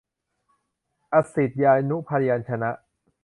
[1.13, 2.71] อสีตยานุพยัญชนะ